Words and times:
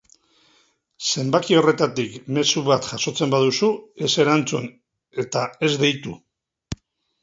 Zenbaki 1.09 1.57
horretatik 1.59 2.17
mezu 2.39 2.65
bat 2.71 2.89
jasotzen 2.95 3.37
baduzu, 3.37 3.71
ez 4.09 4.13
erantzun, 4.27 4.69
eta 5.29 5.49
ez 5.71 5.75
deitu. 5.89 6.21